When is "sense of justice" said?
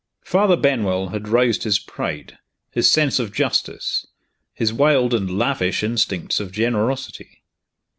2.89-4.07